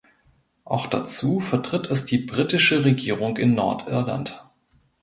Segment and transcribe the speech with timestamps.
[0.63, 4.49] Auch dazu vertritt es die britische Regierung in Nordirland.